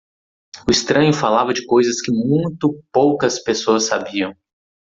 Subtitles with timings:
[0.67, 4.35] O estranho falava de coisas que muito poucas pessoas sabiam.